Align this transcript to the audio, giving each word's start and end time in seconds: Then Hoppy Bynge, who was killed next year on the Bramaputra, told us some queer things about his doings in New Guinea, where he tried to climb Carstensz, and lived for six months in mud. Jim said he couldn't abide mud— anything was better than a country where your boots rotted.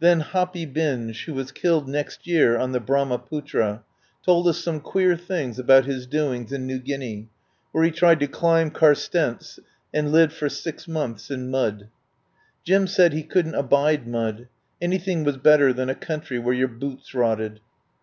Then 0.00 0.20
Hoppy 0.20 0.64
Bynge, 0.64 1.26
who 1.26 1.34
was 1.34 1.52
killed 1.52 1.86
next 1.86 2.26
year 2.26 2.56
on 2.56 2.72
the 2.72 2.80
Bramaputra, 2.80 3.82
told 4.24 4.48
us 4.48 4.56
some 4.56 4.80
queer 4.80 5.18
things 5.18 5.58
about 5.58 5.84
his 5.84 6.06
doings 6.06 6.50
in 6.50 6.66
New 6.66 6.78
Guinea, 6.78 7.28
where 7.72 7.84
he 7.84 7.90
tried 7.90 8.20
to 8.20 8.26
climb 8.26 8.70
Carstensz, 8.70 9.58
and 9.92 10.10
lived 10.12 10.32
for 10.32 10.48
six 10.48 10.88
months 10.88 11.30
in 11.30 11.50
mud. 11.50 11.88
Jim 12.64 12.86
said 12.86 13.12
he 13.12 13.22
couldn't 13.22 13.54
abide 13.54 14.08
mud— 14.08 14.48
anything 14.80 15.24
was 15.24 15.36
better 15.36 15.74
than 15.74 15.90
a 15.90 15.94
country 15.94 16.38
where 16.38 16.54
your 16.54 16.68
boots 16.68 17.12
rotted. 17.14 17.60